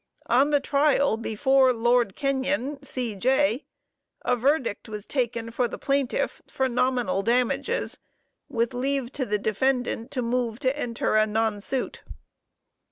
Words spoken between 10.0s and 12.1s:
to move to enter a non suit.